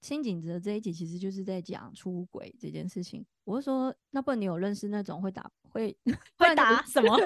[0.00, 3.22] 清景泽这一集其实就是在讲出轨这件事情。
[3.44, 5.94] 我是说，那不然你有认识那种会打会
[6.38, 7.18] 会打什么？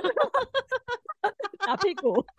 [1.64, 2.14] 打屁股？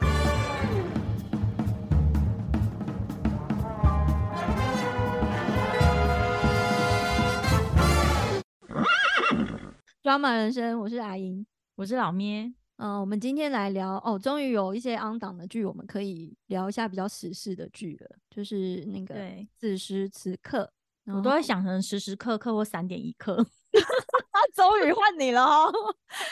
[10.04, 12.54] 抓马人生，我是阿英，我是老咩。
[12.78, 20.70] 嗯，我们今天来聊哦，终于有一些 on 档的剧，我们可以聊一下比较时事的剧了，就是那个对此时此刻，
[21.06, 23.46] 我都会想成时时刻刻或三点一刻。
[24.54, 25.70] 终于换你了哦，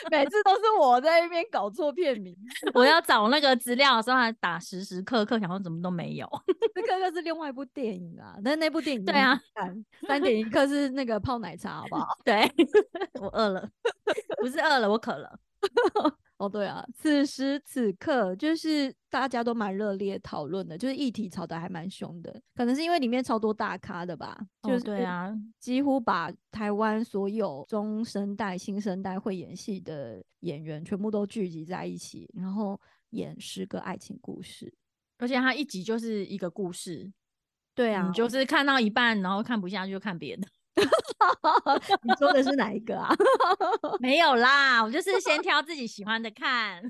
[0.09, 2.33] 每次都是我在那边搞错片名。
[2.73, 6.29] 我要找那个资料的时候，还打时时刻刻，想说怎么都没有。
[6.73, 9.37] 这刻刻是另外一部电影啊，但那部电影对啊，
[10.07, 12.07] 三点一刻是那个泡奶茶，好不好？
[12.23, 12.49] 对，
[13.19, 13.69] 我饿了，
[14.39, 15.37] 不是饿了，我渴了。
[16.43, 24.37] 哦，对啊，此时此刻就是大家都蛮热烈讨论的，就是议题吵得还蛮凶的，可能是因为里面超多大咖的吧。
[24.63, 32.79] 就是对啊，几乎把台湾所有中生代、新生代会演戏的演员全部都聚集在一起，然后
[33.11, 34.73] 演十个爱情故事，
[35.19, 37.09] 而且他一集就是一个故事。
[37.73, 40.45] 对啊，你就是看到一半，然后看不下去就看别的。
[42.03, 43.13] 你说的是哪一个啊？
[43.99, 46.81] 没有啦，我就是先 挑自己喜欢的看。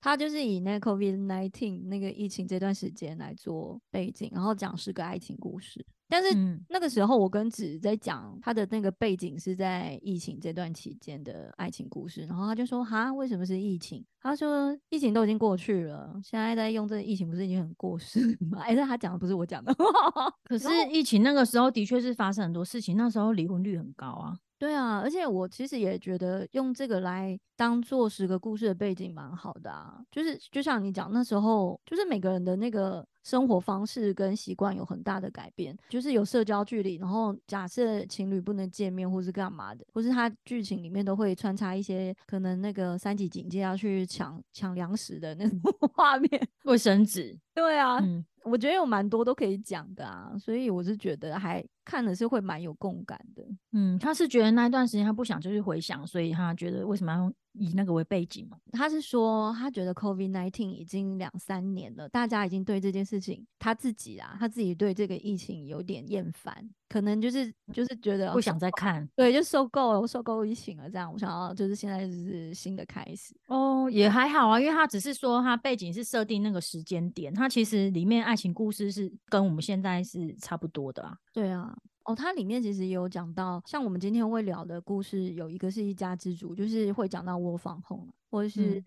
[0.00, 5.84] 他就是以那 COVID nineteen 那个疫情这段时间来做背景，然后讲是个爱情故事。
[6.08, 6.28] 但是
[6.68, 19.72] 那个时候我跟子在讲他的那个背景是在疫情这段期间的爱情故事，然后他就说：“哈，为什么是疫情？”他说：“疫情都已经过去了，现在在用这个疫情，不是已经很过时吗？” 哎，是他讲的，不是我讲的。
[20.42, 24.36] 可是疫情那个时候的确是发生很多事情，那时候离婚率很高啊。
[24.60, 29.98] 对啊，而且我其实也觉得用这个来当做十个故事的背景蛮好的啊。
[30.10, 45.58] 就是就像你讲，那时候就是每个人的那个生活方式跟习惯有很大的改变，就是有社交距离，然后假设情侣不能见面或是干嘛的，或是他剧情里面都会穿插一些可能那个三级警戒要去抢抢粮食的那种
[45.94, 47.34] 画面，卫生纸。
[47.54, 47.98] 对啊，
[48.42, 53.44] 我觉得有蛮多都可以讲的啊，所以我是觉得还看的是会蛮有共感的。
[53.72, 58.56] 嗯，他是觉得那一段时间他不想就是回想，所以他觉得为什么要用以那个为背景嘛？
[58.72, 66.68] 他是说他觉得 COVID nineteen 已经两三年了，大家已经对这件事情他自己啊，他自己对这个疫情有点厌烦。
[66.88, 81.76] 可能就是就是觉得不想再看，对，就受够了，我受够疫情了，这样我想要就是现在就是新的开始哦，也还好啊，因为他只是说他背景是设定那个时间点，他其实里面爱情故事是跟我们现在是差不多的啊，对啊。
[82.04, 88.82] 哦，它里面其实也有讲到，像我们今天会聊的故事，有一个是一家之主，就是会讲到窝房后，或者是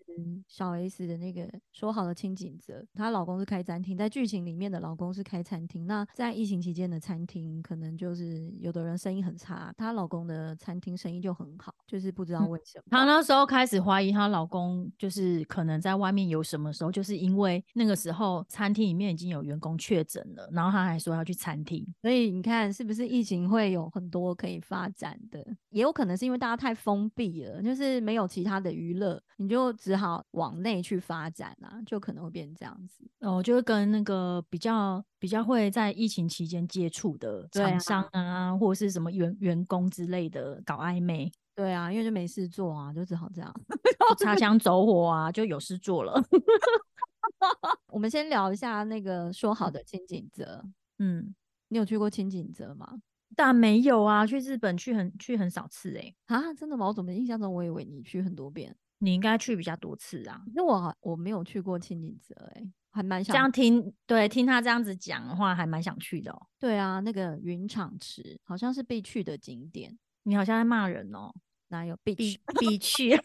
[0.48, 5.86] 小 S 的那个说好的清景泽，她老公是开餐厅，在剧情里面的老公是开餐厅。
[5.86, 12.84] 那在疫情期间的餐厅，可能就是有的人生意很差，她老公的餐厅生意就很好，就是不知道为什么。
[12.90, 25.44] 她那时候开始怀疑她老公就是可能在外面有什么时候，就是因为那个时候餐厅里面已经有员工确诊了，然后她还说要去餐厅，所以你看是不是疫情会有很多可以发展的？
[25.74, 29.20] 也有可能是因为大家太封闭了，就是没有其他的娱乐。
[29.38, 41.28] 你就只好往内去发展啊，就可能会变成这样子哦，就会跟那个比较比较会在疫情期间接触的厂商啊，或者是什么员员工之类的搞暧昧。
[41.56, 43.52] 对啊，因为就没事做啊，就只好这样
[44.18, 46.22] 擦枪走火啊，就有事做了。
[47.92, 50.64] 我们先聊一下那个说好的清景泽，
[51.00, 51.34] 嗯，
[51.66, 53.00] 你有去过清景泽吗？
[53.36, 56.86] 但没有啊，去日本去很去很少次哎啊，真的吗？
[56.86, 58.74] 我怎么印象中我以为你去很多遍。
[58.98, 66.46] 你应该去比较多次啊，那我我没有去过清景泽，哎，还蛮想这样听，对，听他这样子讲的话，还蛮想去的哦。
[66.58, 71.30] 对啊，那个云场池好像是必去的景点，你好像在骂人哦，
[71.68, 73.14] 哪有必必必去？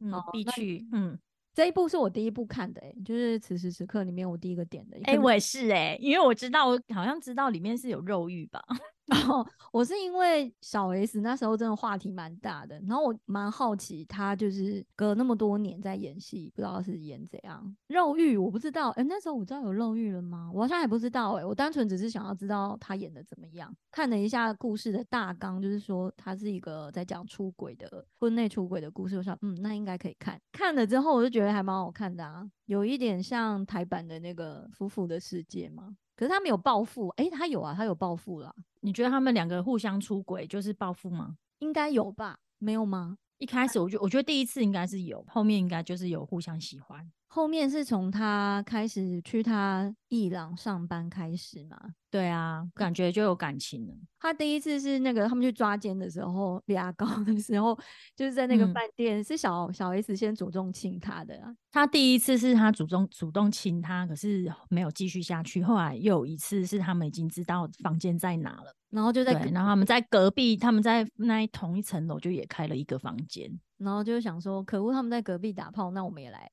[0.00, 1.18] 嗯，必去，嗯。
[1.54, 8.60] 这一部是我第一部看的，哎，就是此时此刻里面我第一个点的，哎，我也是，哎，因为我知道，我好像知道里面是有肉欲吧。
[9.06, 20.50] 然后我是因为小 S 那时候真的话题蛮大的，然后我蛮好奇他就是隔那么多年在演戏，不知道是演怎样肉欲，我不知道，哎，那时候我知道有肉欲了吗？
[20.54, 23.74] 我好像还不知道，哎，我单纯只是想要知道他演的怎么样。
[23.90, 30.40] 看了一下故事的大纲，就是说他是一个在讲出轨的婚内出轨的故事，我想，嗯，那应该可以看。
[30.50, 35.94] 看了之后，我就觉得还蛮好看的啊，有一点像台版的那个夫妇的世界嘛。
[36.16, 38.54] 可是他没有暴富，哎，他有啊，他有暴富了。
[38.84, 41.38] 你觉得他们两个互相出轨就是报复吗？
[41.60, 42.38] 应该有吧？
[42.58, 43.16] 没有吗？
[43.38, 47.10] 一开始我就我觉得第一次应该是有，后面应该就是有互相喜欢。
[47.26, 51.76] 后面是从他开始去他伊朗上班开始嘛？
[52.08, 53.94] 对啊，感觉就有感情了。
[54.20, 57.76] 他第一次是那个他们去抓奸的时候，牙膏的时候，
[58.14, 61.52] 就是在那个嗯饭店，是小小 S 先主动亲他的啊。
[61.72, 65.60] 他第一次是他主动主动亲他，可是没有继续下去。
[65.60, 73.50] 后来又有一次是他们已经知道房间在哪了，然后就在，然后他们在隔壁，他们在那一同一层楼就也开了一个房间。
[73.78, 76.48] 然后就想说，可恶，他们在隔壁打炮，那我们也来。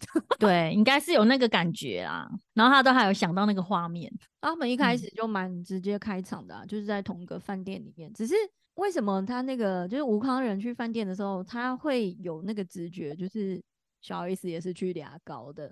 [0.40, 2.28] 对，应该是有那个感觉啦。
[2.54, 4.10] 然后他都还有想到那个画面，
[4.40, 8.10] 啊他们一开嗯始就蛮直接开场的、啊，就是在同一个饭店里面。
[8.14, 8.34] 只是
[8.76, 13.62] 为什么他那个就是吴康仁去饭店的时候，他会有那个直觉，就是
[14.00, 15.70] 小 S 也是去俩高的。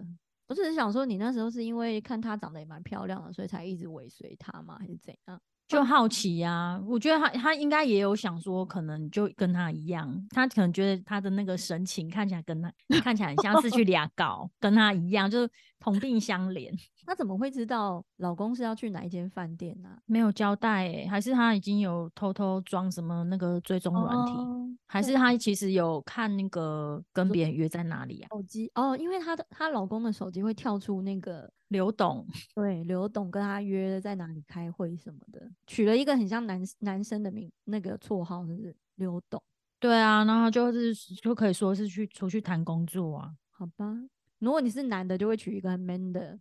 [0.48, 4.76] 我只是想说，你那时候是因为看她长得也蛮漂亮的，所以才一直尾随她吗？
[4.78, 5.40] 还是怎样？
[5.70, 12.72] 就好奇呀、我觉得他他应该也有想说，可能就跟他一样，他可能觉得他的那个神情看起来跟他
[13.04, 16.68] 看起来很像是去 俩搞，跟他一样，就是同病相怜。
[17.06, 24.56] 她怎么会知道老公是要去哪一间饭店呢、没有交代诶、还是他已经有偷偷装什么那个追踪软体，哦
[24.86, 28.28] 还是他其实有看那个跟别人约在哪里啊？
[28.30, 32.26] 手机哦，因为她的她老公的手机会跳出那个刘董，
[32.56, 39.40] 对，刘董跟他约在哪里开会什么的，取了一个很像男男生的名，那个绰号就是刘董，
[39.78, 40.92] 对啊，然后就是
[41.22, 43.32] 就可以说是去出去谈工作啊。
[43.50, 43.94] 好吧？
[44.40, 46.36] 如果你是男的，就会取一个很 man 的，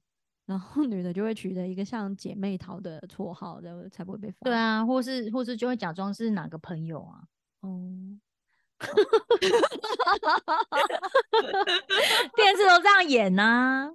[0.50, 4.40] 然后女的就会取得一个像姐妹淘的绰号，然后才不会被发现。
[4.46, 7.22] 对啊，或是或是就会假装是哪个朋友啊。
[7.62, 7.70] 哦，
[12.36, 13.92] 电视都这样演呐、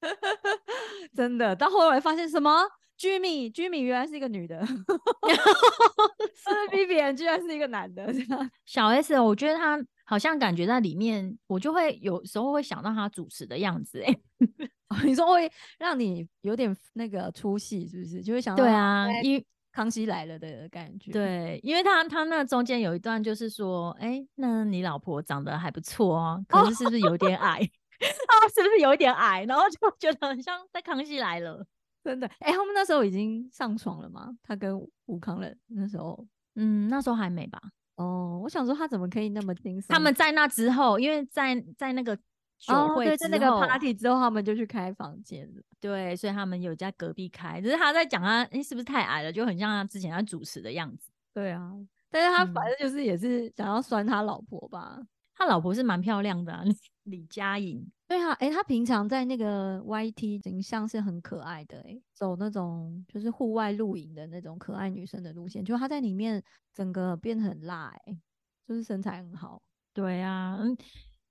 [1.12, 2.62] 真的，到后来发现什么？
[2.96, 4.74] 居米，居米原来是一个女的，是
[6.70, 8.06] B B N 居然是一个男的，
[8.64, 9.76] 小 S，我觉得他
[10.06, 14.20] 好像感觉在里面，我就会有时候会想到他主持的样子、欸。
[14.88, 18.22] 哦 你说会让你有点那个出戏，是不是？
[18.22, 27.58] 就会想到对啊，因为康熙来了的感觉。，对，因为他他那中间有一段就是说，哎、那你老婆长得还不错哦，可是是不是有点矮？
[27.98, 29.44] 啊，是不是有一点矮？
[29.44, 31.66] 然后就觉得很像在康熙来了。
[32.04, 32.26] 真的。
[32.38, 34.32] 哎、他们那时候已经上床了吗？
[34.42, 36.24] 他跟吴康仁那时候。
[36.54, 37.60] 嗯，那时候还没吧？
[37.96, 39.88] 哦，我想说他怎么可以那么轻松？
[39.92, 42.14] 他们在那之后，因为在在那个
[42.58, 45.62] 酒哦，对，会之后，在那个 party 之后，他们就去开房间了。
[45.80, 51.10] 对，所以他们有在隔壁开，只是他在讲他，哎、是不是太矮了，就很像他之前他主持的样子。
[51.32, 51.72] 对啊，
[52.10, 54.98] 但是他反嗯正就是也是想要酸他老婆吧。
[55.34, 56.64] 他老婆是蛮漂亮的、啊，
[57.04, 57.86] 李佳颖。
[58.08, 66.40] 对啊，哎、他平常在那个 YT 形象是很可爱的、诶走那种就是户外露营的那种可爱女生的路线，就他在里面
[66.72, 68.16] 整个变得很辣、诶
[68.66, 69.60] 就是身材很好。
[69.92, 70.76] 对啊，嗯，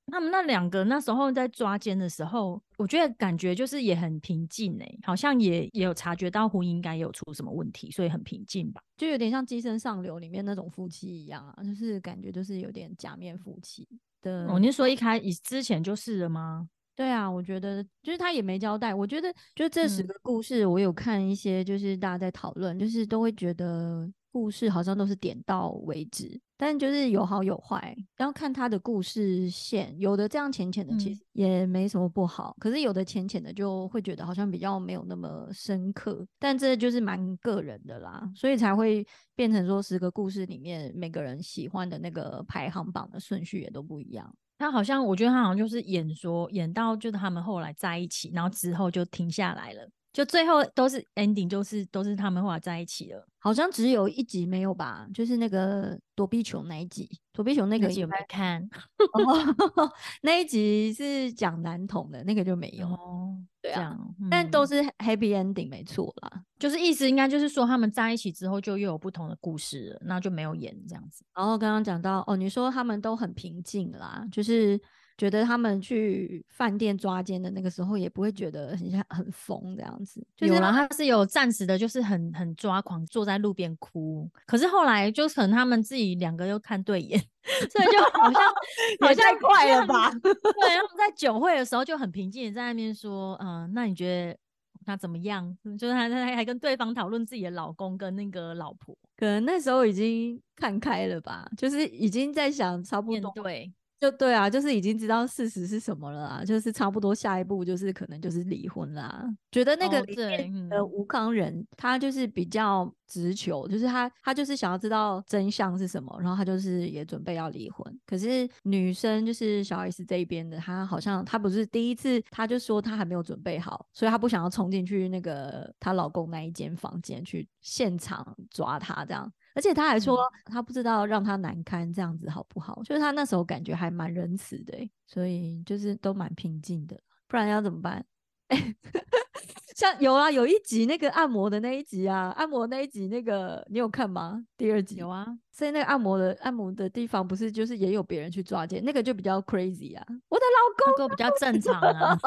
[0.07, 8.81] 他们那两个那时候在抓奸的时候，我觉得感觉就是也很平静哎、好像也也有察觉到婚姻应该有出什么问题，所以很平静吧。
[8.97, 13.87] 就有点像《寄生上流》里面那种夫妻一样啊，就是感觉就是有点假面夫妻
[14.25, 14.47] 的。
[14.47, 16.67] 哦，你说一开以之前就是了吗？
[16.95, 18.93] 对啊，我觉得就是他也没交代。
[18.93, 29.97] 我觉得就这十嗯个故事，我有看一些，就是大家在讨论，就是都会觉得故事好像都是点到为止，但就是有好有坏，要看他的故事线。
[29.97, 39.07] 有的这样浅浅的，其嗯实也没什么不好，可是有的浅浅的就会觉得好像比较没有那么深刻，但这就是蛮个人的啦，所以才会
[39.37, 44.29] 变成说十个故事里面每个人喜欢的那个排行榜的顺序也都不一样。
[44.57, 53.27] 他好像，我觉得他好像就是演说演到就是他们后来在一起，然后之后就停下来了，就最后都是 ending，就是都是他们后来在一起了。
[53.37, 58.65] 好像只有一集没有吧，就是那个躲避球那一集，躲避球那个集有没有看？
[59.11, 59.91] 哦
[60.21, 66.43] 那一集是讲男童的，那个就没有，哦，对啊，嗯但都是 happy ending 没错啦。
[66.57, 71.25] 就是意思应该就是说他们在一起之后就又有不同的故事了，那就没有演这样子。
[71.35, 74.79] 然后刚刚讲到哦，你说他们都很平静啦，就是
[75.17, 84.29] 觉得他们去饭店抓奸的那个时候，也不会觉得很像很疯这样子，就是有啦，他是有暂时的，就是很很抓狂，坐在路边哭。
[84.45, 87.17] 可是后来就可能他们自己两个又看对眼，
[87.71, 88.41] 所以就好像
[88.99, 90.11] 好像快了吧？
[90.19, 94.37] 对，他们在酒会的时候就很平静的在那边说，嗯、那你觉得
[94.85, 95.57] 他怎么样？
[95.79, 103.71] 就是他他还跟对方讨论自己的老公跟那个老婆可能那时候已经看开了吧，就是已经在想差不多对。
[103.99, 109.25] 就对啊，就是已经知道事实是什么了啊，就是差不多下一步就是可能就是离婚啦。
[109.51, 110.15] 觉得那个里
[110.49, 117.99] 面的吴康仁，他就是比较直球，就是他他就是想要知道真相是什么，然后他就是也准备要离婚。
[118.05, 129.31] 可是女生就是小 S 这一边的，她好像她不是第一次，她就说她还没有准备好，所以她不想要冲进去那个她老公那一间房间去现场抓他这样。
[129.55, 132.83] 而且他还说，他不知道让他难堪这样子好不好？
[132.83, 136.99] 就是他那时候感觉还蛮仁慈的，所以就是都蛮平静的。
[137.27, 138.05] 不然要怎么办？
[139.75, 144.45] 像有啊，有一集那个按摩的那一集啊，按摩那一集那个你有看吗？
[144.57, 145.25] 第二集有啊。
[145.51, 150.05] 所以那个按摩的按摩的地方不是就是也有别人去抓奸，那个就比较 crazy 啊。
[150.29, 152.17] 我的老公都比较正常啊，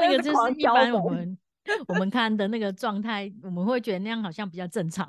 [0.00, 1.38] 那个就是一般我们。
[1.88, 5.08] 我们看的那个状态，我们会觉得那样好像比较正常，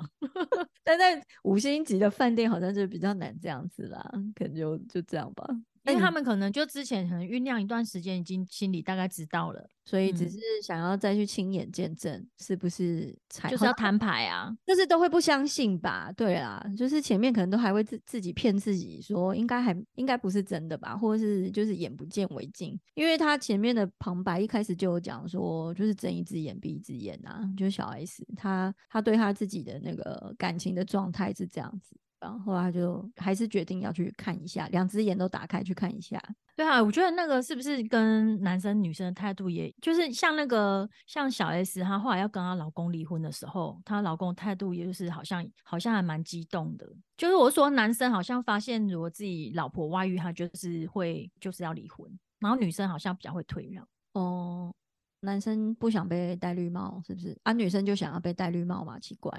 [0.82, 5.46] 但在五星级的饭店好像就比较难这样子啦，可能就就这样吧。
[5.86, 13.48] 因为他们可能就之前可能酝酿一段时间，已经心里大概知道了，所以只是想要再去亲眼见证，是不是才？
[13.48, 16.10] 就是要摊牌啊，但是都会不相信吧？
[16.16, 22.78] 对啊，就是前面可能都还会自自己骗自己说，应该还应该不是真的吧，或者是就是眼不见为净。
[22.94, 31.96] 因为他前面的旁白一开始就有讲说，就是睁一只眼闭一只眼啊，就是小 S 他他对他自己的那个感情的状态是这样子。
[32.20, 36.22] 然后他就还是决定要去看一下，两只眼都打开去看一下。
[36.56, 46.90] 对啊，我觉得那个是不是跟男生女生的态度，也就是像那个像小 S，她后来要跟她老公离婚的时候，她老公态度也就是好像好像还蛮激动的。
[47.16, 53.86] 就是我说男生好像发现如果自己老婆外遇，他就是会就是要离婚，然后女生好像比较会退让。
[54.14, 54.74] 哦。
[55.20, 57.36] 男生不想被戴绿帽，是不是？
[57.42, 58.98] 啊，女生就想要被戴绿帽嘛？
[58.98, 59.32] 奇怪，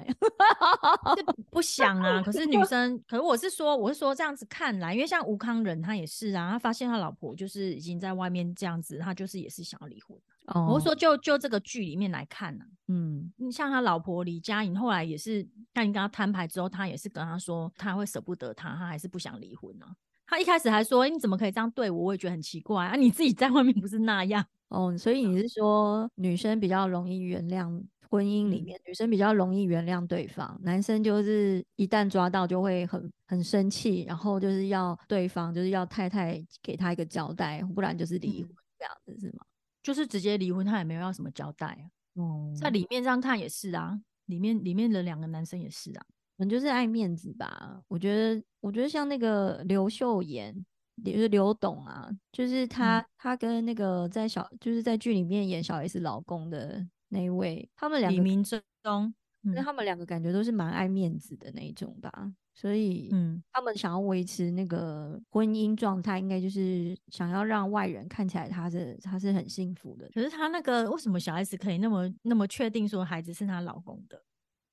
[1.50, 2.22] 不想啊。
[2.22, 10.18] 可是女生，可是我是说，我是说这样子看来，因为像吴康仁他也是啊，他发现他老婆就是已经在外面这样子，他就是也是想要离婚。
[10.48, 19.86] 哦，我说就就这个剧里面来看呢，嗯，你像他老婆李佳颖后来也是，那你跟他摊牌之后，他也是跟他说他会舍不得他，他还是不想离婚呢。
[20.28, 22.04] 他一开始还说，你怎么可以这样对我？
[22.06, 24.46] 我也觉得很奇怪啊，你自己在外面不是那样。
[24.68, 39.46] 哦，所以你是说女生比较容易原谅婚姻里面，女生比较容易原谅对方，男生就是一旦抓到就会很很生气，然后就是要对方就是要太太给他一个交代，不然就是离婚这样子是吗？
[39.82, 41.88] 就是直接离婚，他也没有要什么交代啊。
[42.22, 46.06] 哦，在里面这样看也是啊，里面里面的两个男生也是啊，
[46.38, 47.82] 可能就是爱面子吧。
[47.88, 50.66] 我觉得，我觉得像那个刘秀妍。
[51.06, 59.14] 就是刘董啊，就是他，他跟那个在小，就是在剧里面演小 S 老公的那一位，他们两个李明忠，
[59.44, 70.10] 那他们两个感觉都是蛮爱面子的那一种吧，所以，嗯，他们想要维持那个婚姻状态，应该就是想要让外人看起来他是他是很幸福的。
[70.16, 74.20] 可是他那个为什么小 S 可以那么那么确定说孩子是她老公的？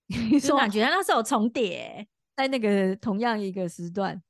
[0.31, 2.07] 你说感觉那时候重叠
[2.37, 4.23] 在那个同样一个时段。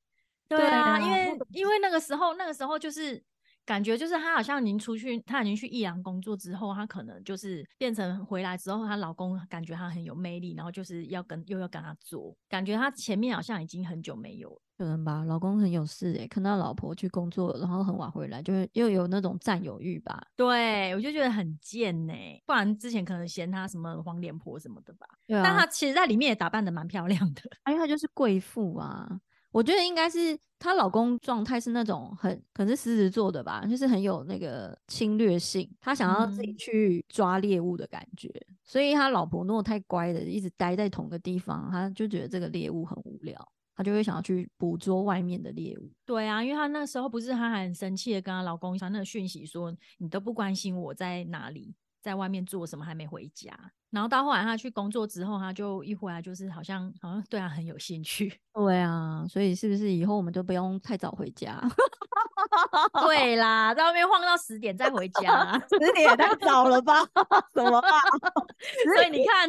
[0.49, 3.21] 对啊，因为因为那个时候，那个时候就是
[3.67, 20.21] 感觉就是她好像已经出去，她已经去益阳工作之后，她可能就是变成回来之后，她老公感觉她很有魅力，然后就是要跟又要跟她做，感觉她前面好像已经很久没有，可能吧，老公很有事哎，看到老婆去工作，然后很晚回来，就是又有那种占有欲吧？
[20.37, 22.13] 对，我就觉得很贱呢，
[22.45, 25.07] 不然之前可能嫌她什么黄脸婆什么的吧？
[25.29, 29.21] 对啊，但她其实在里面也打扮的蛮漂亮的， 因为她就是贵妇啊。
[29.55, 38.29] 我觉得应该是她老公状态是那种很可能是狮子座的吧，就是很有那个侵略性，他想要自己去抓猎物的感觉，
[38.65, 45.89] 所以他老婆如果太乖的，一直待在同个地方，他就觉得这个猎物很无聊，他就会想要去捕捉外面的猎物。
[46.05, 51.73] 对啊，因为他那时候不是他还很生气的跟他老公传那个讯息说，你都不关心我在哪里。
[52.05, 53.59] 在外面做什么还没回家，
[53.91, 58.39] 然后到后来他去工作之后，他就一回来就是好像好像对他很有兴趣。
[58.53, 61.59] 对啊，所以是不是以后我们就不用太早回家？
[63.07, 67.03] 对啦，在外面晃到十点再回家， 十点也太早了吧？
[67.55, 67.81] 什么？
[67.81, 69.49] 所以你看，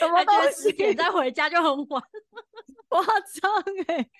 [0.00, 0.62] 什么东西？
[0.62, 2.02] 十点再回家就很晚，
[2.88, 3.52] 夸张
[3.86, 4.10] 哎！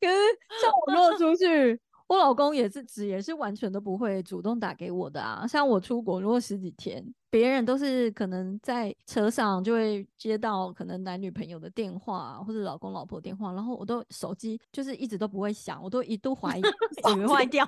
[0.00, 0.16] 可是
[0.62, 1.78] 像我如果出去。
[2.10, 5.46] 我老公也是，只也是完全都不会主动打给我的啊。
[5.46, 7.00] 像我出国如果十几天，
[7.30, 16.62] 别人都是可能在车上就会接到可能男女朋友的电话或者老公老婆电话，然后我都手机就是一直都不会响，我都一度怀疑
[17.00, 17.64] 手机坏掉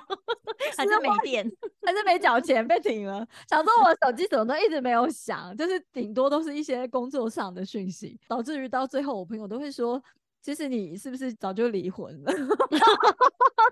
[0.75, 1.49] 还是没电
[1.81, 3.25] 还是没缴钱被停了。
[3.49, 10.03] 想说我手机怎么都一直没有响，就是顶多都是一些工作上的讯息，导致于到最后我朋友都会说。
[10.43, 12.33] 其实你是不是早就离婚了？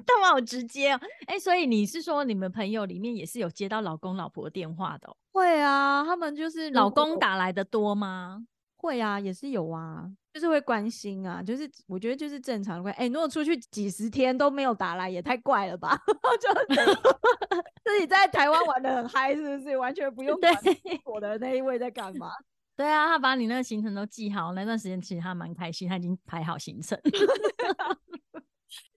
[0.07, 0.99] 他们好直接哦。
[1.27, 5.15] 哎、所以你是说你们朋友里面也是有接到老公老婆电话的、哦？
[5.33, 8.45] 会啊，他们就是老公打来的多吗？
[8.77, 12.93] 会啊，也是有啊，就是会关心啊，就是我觉得就是正常的关。
[12.95, 15.99] 哎、如果出去几十天都没有打来，也太怪了吧？
[16.39, 16.49] 就
[17.83, 19.77] 自己在台湾玩的很嗨，是不是？
[19.77, 22.31] 完全不用管对我的那一位在干嘛？
[22.81, 26.99] 对啊，他把你那个行程都记好，那段时间其实他蛮开心，他已经排好行程。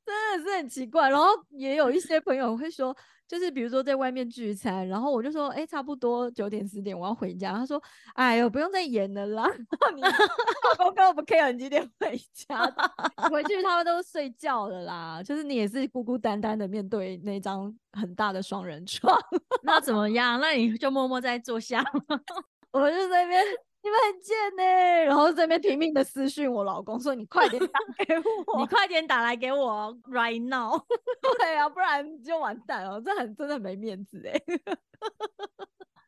[0.07, 1.11] 真的是很奇怪。
[1.11, 2.97] 然后也有一些朋友会说，
[3.29, 7.53] 就是比如说在外面聚餐，然后我就说，哎、差不多九点十点我要回家。
[7.53, 7.79] 他说，
[8.15, 9.47] 哎呦，不用再演了啦，
[9.95, 10.11] 你老
[10.79, 12.65] 公根本不 care 你几点回家，
[13.31, 15.23] 回去他们都睡觉了啦。
[15.23, 19.15] 就是你也是孤孤单单的面对那张很大的双人床，
[19.63, 20.41] 那怎么样？
[20.41, 21.85] 那你就默默在坐下。
[22.73, 23.45] 我就在那边。
[23.85, 24.63] 你们很贱呢、
[25.05, 28.15] 然后在那边拼命的私讯我老公说：“你快点打给
[28.47, 30.81] 我， 你快点打来给我，right now。
[31.39, 34.33] 对啊，不然就完蛋了，这很真的很没面子哎、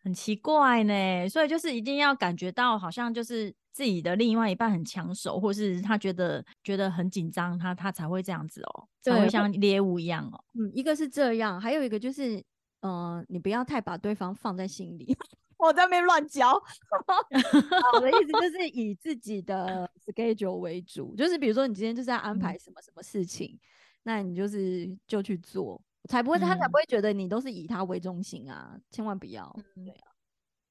[0.03, 10.43] 很奇怪呢，所以就是一定要感觉到好像就是自己的另外一半很抢手，或是他觉得觉得很紧张，他他才会这样子哦，才会像猎物一样哦。
[10.55, 12.43] 嗯，一个是这样，还有一个就是，
[12.81, 15.15] 呃，你不要太把对方放在心里。
[15.59, 16.53] 我在那边乱教，
[17.95, 23.59] 我的意思就是以自己的 schedule 为主，就是比如说你今天就是要安排嗯什么什么事情，
[24.03, 29.55] 那你就是就去做，才不会他才嗯不会觉得你都是以他为中心啊，千万不要。
[29.77, 30.07] 嗯对啊，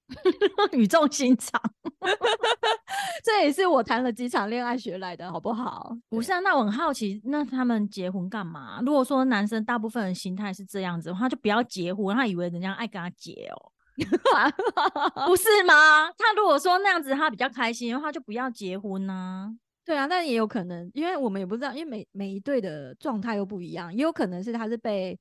[0.77, 1.59] 语重心长。
[3.23, 5.97] 这也是我谈了几场恋爱学来的，好不好？
[6.09, 8.79] 不是啊，那我很好奇，那他们结婚干嘛？
[8.85, 13.71] 如果说男生大部分的心态是这样子，他就不要结婚，他以为人家爱跟他结哦，
[15.27, 16.09] 不是吗？
[16.17, 25.17] 他如果说那样子他比较开心，的话就不要结婚呢、对啊，但也有可能，因为我们也不知道，因为每每一对的状态又不一样，也有可能是他是被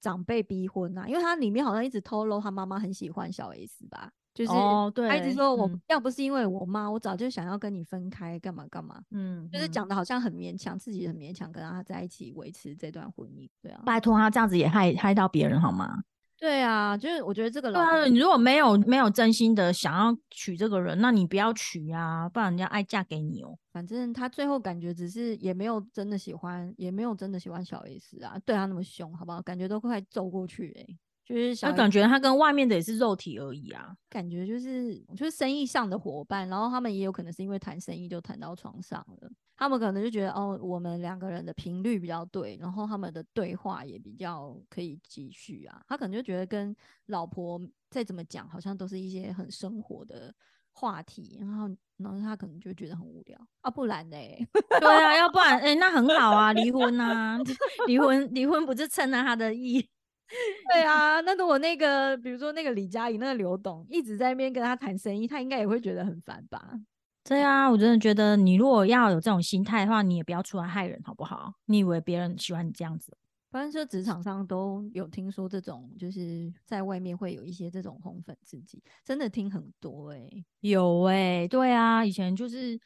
[0.00, 5.80] 长辈逼婚啊，因为他里面好像一直透露他妈妈很喜欢小 S 吧，就是哦，对，他一直说我、嗯。
[5.88, 9.72] 要不是因为我妈，我早就想要跟你分开，干嘛干嘛，嗯，就是嗯。
[9.72, 16.02] 讲的好像很勉强，自己很勉强跟他在一起维持这段婚姻，对啊，拜托他这样子也害害到别人好吗？
[16.44, 23.58] 对啊，就是我觉得这个对啊，你如果没有没有真心的想要娶这个人，那你不要娶啊，不然人家爱嫁给你哦。
[23.72, 29.40] 反正他最后感觉只是也没有真的喜欢，也没有真的喜欢小 S 啊，对他那么凶，好不好？
[29.40, 33.96] 感觉都快揍过去哎、就是小那 S 感觉他跟外面的也是肉体而已啊。
[34.10, 45.80] 感觉就是就是生意上的伙伴，然后他们也有可能是因为谈生意就谈到床上了，他们可能就觉得哦，我们两个人的频率比较对，然后他们的对话也比较可以继续啊。
[45.88, 46.74] 他可能就觉得跟
[47.06, 50.34] 老婆再怎么讲，好像都是一些很生活的
[50.72, 54.44] 话题，然后然后他可能就觉得很无聊啊，不然嘞，
[54.80, 57.38] 对啊，要不然哎、那很好啊，离婚啊，
[57.86, 59.88] 离婚离婚不是趁了他的意。
[60.72, 66.72] 对啊，那如果那个比如说那个李佳怡那个刘董一直在那边跟他谈生意，他应该也会觉得很烦吧？
[67.24, 71.54] 对啊，我真的觉得你如果要有这种心态的话，你也不要出来害人，好不好？
[71.64, 73.16] 你以为别人喜欢你这样子？
[73.50, 80.28] 反正就职场上都有听说这种，就是在外面会有一些这种红粉知己，真的听很多哎、
[80.60, 82.78] 有哎、对啊，以前就是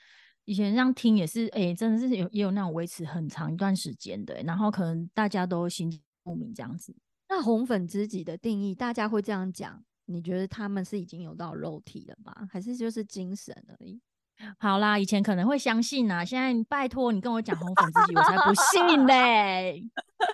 [0.44, 6.94] 以前这样听也是，哎、真的是有也有那种维持很长一段时间的欸、然后可能大家都心知肚明这样子。
[7.28, 12.46] 那红粉知己的定义，大家会这样讲，你觉得他们是已经有到肉体了吗？
[12.52, 14.00] 还是就是精神而已？
[14.58, 19.82] 好啦，以前可能会相信啊，现在你拜托你跟我讲红粉知己，我才不信 嘞，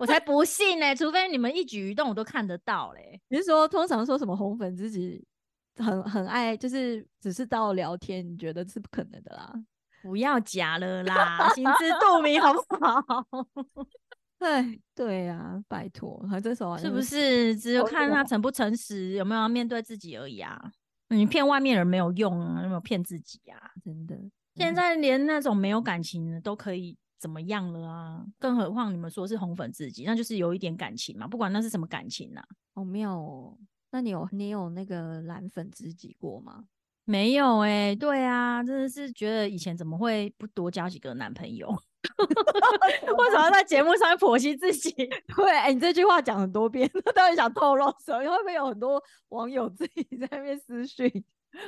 [0.01, 3.21] 我才不信嘞，除非你们一举一动我都看得到嘞。
[3.29, 5.25] 你是说通常说什么红粉知己
[5.77, 9.53] 很很爱，就是只是到聊天，你觉得是不可能的啦？
[10.03, 13.27] 不要假了啦，心知肚明好不好？
[14.41, 17.57] 哎，对呀、拜托，他这首好是不是？
[17.59, 20.61] 只有看他诚不诚实，有没有要面对自己而已啊。
[21.09, 23.59] 你骗外面人没有用啊，有没有骗自己啊？
[23.85, 24.17] 真的？
[24.55, 28.25] 现嗯在连那种没有感情的都可以怎么样了啊？
[28.39, 32.45] 更何况你们说是红粉知己，那就是有一点感情嘛，不管那是什么感情啊。
[32.75, 33.57] 好妙哦。
[33.91, 36.65] 那你有你有那个蓝粉知己过吗？
[37.05, 41.69] 没有哎、对啊，真的是觉得以前怎么会不多交几个男朋友？
[43.17, 44.91] 为什么要在节目上面剖析自己？
[45.37, 48.19] 对，哎、你这句话讲很多遍，到底想透露什么？
[48.21, 51.11] 会不会有很多网友自己在那边私讯？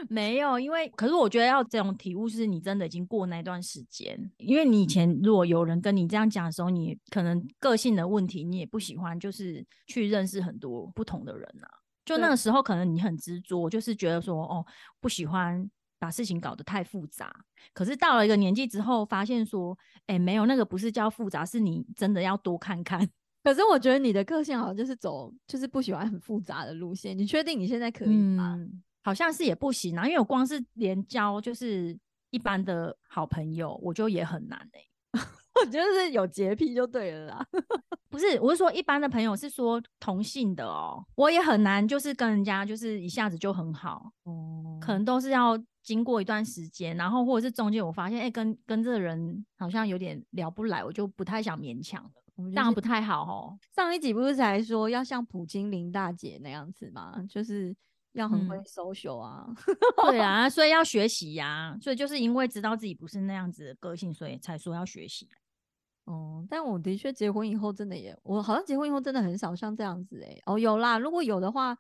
[0.08, 4.18] 没有，因为可是我觉得要这种体悟，是你真的已经过那段时间。
[4.38, 11.68] 因为你以前如果有人跟你这样讲的时候，你可能个性的问题，你也不喜欢，就是去认识很多不同的人啊。
[12.06, 14.64] 就那对个时候，可能你很执着，就是觉得说，哦，
[15.00, 17.30] 不喜欢把事情搞得太复杂。
[17.74, 23.06] 可是到了一个年纪之后，发现说，哎，没有那个不是叫复杂，是你真的要多看看。
[23.42, 27.16] 可是我觉得你的个性好像就是走，就是不喜欢很复杂的路线。
[27.18, 28.58] 你确定你现在可以吗？
[29.02, 31.96] 好像是也不行啊，因为我光是连交就是
[32.30, 34.80] 一般的好朋友，我就也很难哎。
[35.60, 37.46] 我觉得是有洁癖就对了啦。
[38.08, 52.10] 不是，我是说一般的朋友，是说同性的哦，我也很难，就是跟人家就是一下子就很好哦，可能都是要经过一段时间，然后或者是中间我发现，哎，跟跟这个人好像有点聊不来，我就不太想勉强了，
[52.50, 53.58] 这样不太好哦。
[53.74, 57.22] 上一集不是才说要像普京林大姐那样子吗？
[57.28, 57.76] 就是
[58.12, 59.46] 要很会 social 啊，
[60.08, 65.28] 对啊，所以要学习呀，所以就是因为知道自己不是那样子的个性，所以才说要学习。
[66.06, 70.36] 哦，但我的确结婚以后真的也，我好像结婚以后真的很少像这样子哎。
[70.46, 71.76] 哦，有啦，如果有的话，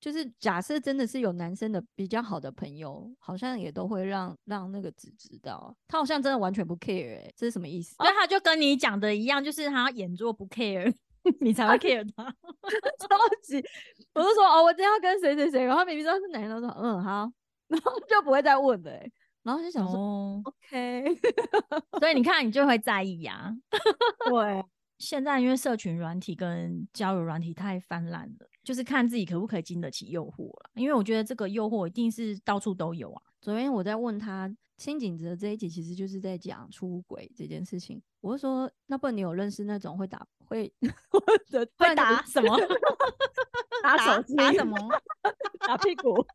[0.00, 7.96] 就是假设真的是有男生的比较好的朋友，好像也都会让让那个子知道，他好像真的完全不 care 哎，这是什么意思？
[7.98, 10.92] 对，他就跟你讲的一样，就是他演作不 care，
[11.40, 12.24] 你才会 care 他，
[12.98, 13.64] 超级。
[14.14, 17.30] 我就说哦，我今天要跟谁谁谁，然后明明知道是男生，说嗯好，
[17.68, 19.10] 然后就不会再问的哎。
[19.44, 21.04] 然后就想说，OK，
[22.00, 23.54] 所以你看，你就会在意呀。
[24.28, 24.64] 对，
[24.98, 30.70] 现在因为社群软体跟交友软体太泛滥了，就是看自己可不可以经得起诱惑了。
[30.74, 33.22] 因为我觉得这个诱惑一定是到处都有啊。
[33.42, 38.02] 昨天我在问他，清景泽这一集其实就是在讲出轨这件事情。
[38.22, 40.72] 我说，那不然你有认识那种会打会
[41.76, 42.58] 会打什么？
[43.82, 44.34] 打手机？
[44.36, 44.78] 打什么？
[45.60, 46.26] 打屁股？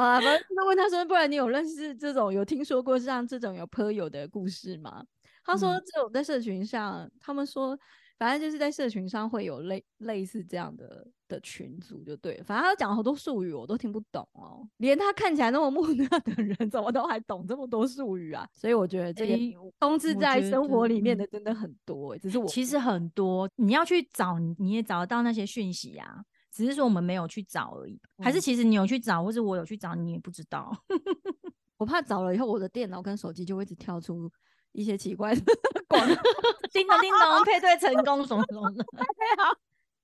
[0.00, 5.04] 啊，反正就问他说，不然你有认识这种有听说过像这种有朋友的故事吗？
[5.44, 7.78] 他说这种在社群上，他们说
[8.18, 18.46] 反正就是在社群上会有类类似这样的的群组就对，反正他讲好多术语我都听不懂哦，连他看起来那么木讷的人，怎么都还懂这么多术语啊？
[18.52, 19.36] 所以我觉得这个
[19.78, 26.22] 通知在生活里面的真的很多，只是我其实很多你要去找，你也找得到那些讯息啊。
[26.50, 30.70] 只是说我们没有去找而已，还是其实你有去找，或是我有去找，你也不知道。
[31.78, 34.30] 我怕找了以后，我的电脑跟手机就会一直跳出
[34.72, 35.40] 一些奇怪的
[35.88, 36.06] 广
[36.72, 38.84] 叮咚叮咚，配对成功什么什么的。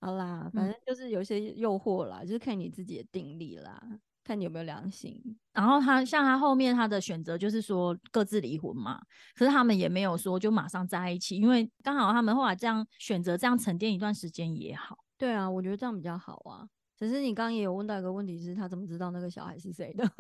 [0.01, 3.83] 好啦，反正就是有些诱惑啦，就是看你自己的定力啦，
[4.25, 5.21] 看你有没有良心。
[5.53, 9.01] 然后他像他后面他的选择就是说各自离婚嘛，
[9.35, 14.99] 可是他们也没有说就马上在一起，因为刚好他们后来这样选择这样沉淀一段时间也好。
[15.19, 16.69] 对啊，我觉得这样比较好啊。
[16.99, 20.11] 只是你刚刚也有问到一个问题，是他怎么知道那个小孩是谁的？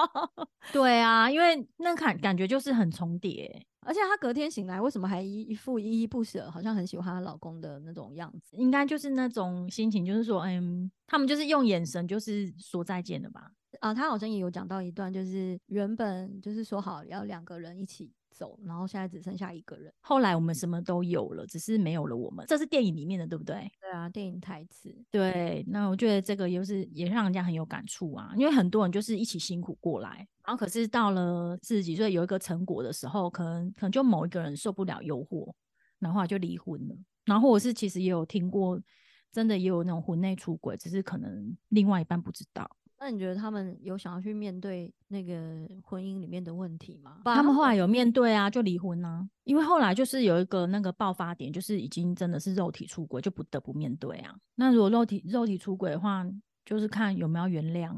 [0.72, 8.56] 对啊，因为那感感觉就是很重叠，而且她隔天醒来，为什么还一一副依依不舍，好像很喜欢她老公的那种样子？
[8.56, 13.50] 应该就是那种心情，就是说，嗯，他们就是用眼神就是说再见了吧？
[13.80, 18.12] 啊，他好像也有讲到一段，就是原本就是说好要两个人一起。
[18.36, 19.94] 走，然后现在只剩下一个人。
[20.00, 22.44] 后来我们什么都有了，只是没有了我们。
[22.48, 23.70] 这是电影里面的，对不对？
[23.80, 24.92] 对啊，电影台词。
[25.08, 35.54] 对，那我觉得这个又是也让人家很有感触啊，因为很多人就是一起辛苦过来，然后可是到了四十几岁有一个成果的时候，可能可能就某一个人受不了诱惑，
[36.00, 36.96] 然后就离婚了。
[37.24, 38.82] 然后我是其实也有听过，
[39.30, 42.68] 真的也有那种婚内出轨，只是可能另外一半不知道。
[43.04, 45.34] 那你觉得他们有想要去面对那个
[45.82, 47.20] 婚姻里面的问题吗？
[47.26, 49.28] 他们后来有面对啊，就离婚啊。
[49.42, 54.34] 因为后来就是有一个那个爆发点，就是已经真的是肉体出轨，就不得不面对啊。
[54.54, 56.26] 那如果肉体肉体出轨的话，
[56.64, 57.94] 就是看有没有原谅。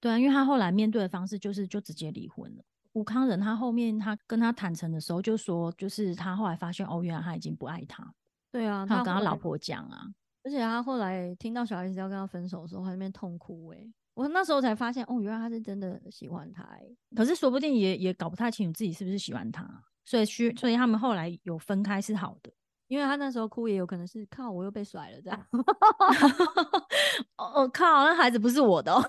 [0.00, 2.64] 对啊，因为他后来面对的方式就是就直接离婚了。
[2.94, 8.12] 吴康仁他后面他跟他坦诚的时候就说，就是他后来发现哦，原来他已经不爱他。
[8.50, 10.10] 对啊，他跟他老婆讲啊，
[10.42, 13.78] 而且他后来听到小孩子要跟他分手的时候，他那边痛哭哎。
[14.14, 16.68] 我那时候才发现，哦，原来他是真的喜欢他，
[17.16, 19.66] 可是说不定也也搞不太清楚自己是不是喜欢他，
[20.04, 22.52] 所以需所以他们后来有分开是好的，
[22.88, 25.46] 因为他那时候哭也有可能是靠我又被甩了这样，
[27.38, 28.92] 哦靠，那孩子不是我的。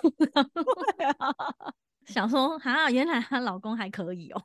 [2.06, 4.44] 想说哈，原来她老公还可以哦，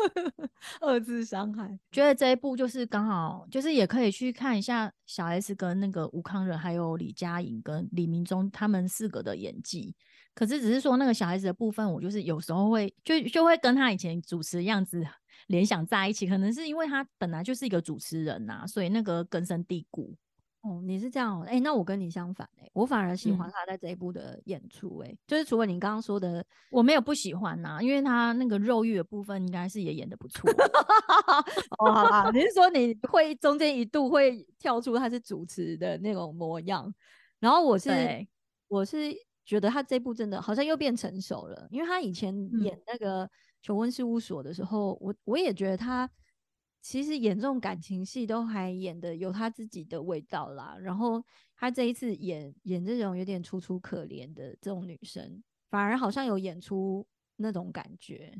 [0.80, 1.78] 二次伤害。
[1.90, 9.94] 觉得这一部就是刚好，就是也可以去看一下小 S 跟那个吴康仁，还有李佳颖跟李明忠他们四个的演技。
[10.34, 15.04] 可是只是说那个小孩子的部分，我就是有时候会就就会跟他以前主持的样子
[15.48, 20.16] 联想在一起，可能是因为他本来就是一个主持人呐，所以那个根深蒂固。
[20.62, 30.48] 哦，你是这样哎，那我跟你相反哎，我反而喜欢他在这一部的演出哎，就是除了你刚刚说的，我没有不喜欢呐，因为他那个肉欲的部分应该是也演的不错。
[31.78, 36.92] 哦，好吧，你是说你会中间一度会跳出他是主持的那种模样，
[37.40, 37.90] 然后我是
[38.68, 39.12] 我是
[39.44, 42.60] 觉得他这部真的好像又变成熟了，因为他以前嗯。
[42.62, 43.26] 演那个
[43.62, 46.08] 《求婚事务所》的时候，我我也觉得他
[46.82, 50.76] 其实演这种感情戏都还演的有他自己的味道啦。
[50.78, 51.24] 然后
[51.56, 58.36] 他这一次演演这种有点楚楚可怜的这种女生，反而好像有演出那种感觉。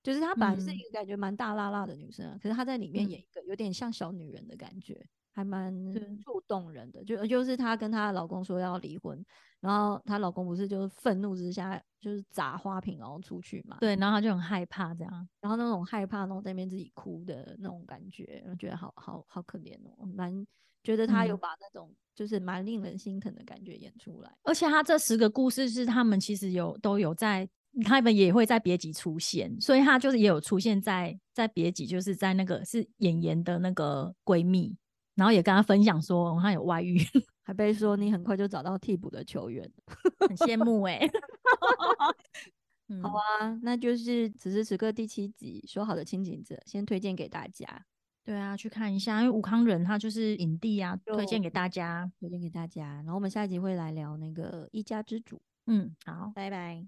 [0.00, 4.94] 就是她本来是一嗯个感觉蛮大辣辣的女生啊，可是她在里面嗯演一个有点像小女人的感觉，
[5.38, 7.04] 还蛮对触动人的。
[7.04, 9.24] 就就是她跟她老公说要离婚，
[9.60, 15.28] 然后她老公不是就是愤怒之下就是砸花瓶然后出去嘛，对，然后她就很害怕这样。
[15.40, 20.44] 然后那种害怕，然后在那边自己哭的那种感觉，我觉得好好好可怜哦，蛮
[20.82, 24.36] 觉得她有嗯把那种就是蛮令人心疼的感觉演出来。
[24.42, 27.48] 而且他这十个故事是他们其实有都有在，
[27.84, 34.76] 他们也会在别集出现，所以他就是也有出现在在别集，就是在那个是演员的那个闺蜜，
[35.18, 36.96] 然后也跟他分享说哦他有外遇，
[37.42, 39.68] 还被说你很快就找到替补的球员，
[40.28, 41.00] 很羡慕哎、
[42.88, 47.84] 嗯好啊，那就是此时此刻第七集说好的清景者，先推荐给大家，
[48.24, 52.10] 对啊，去看一下，因为武康人他就是影帝啊，推荐就给大家。
[52.20, 52.94] 推荐给大家。
[52.96, 56.86] 然后我们下一集会来聊那个一家之主，嗯，好，拜拜。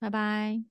[0.00, 0.64] 拜拜。